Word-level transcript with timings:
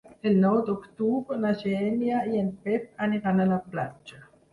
El 0.27 0.37
nou 0.43 0.55
d'octubre 0.69 1.37
na 1.43 1.51
Xènia 1.59 2.21
i 2.37 2.41
en 2.45 2.49
Pep 2.63 3.03
aniran 3.09 3.45
a 3.45 3.47
la 3.51 3.61
platja. 3.75 4.19